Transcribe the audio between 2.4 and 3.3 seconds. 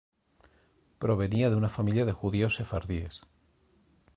sefardíes.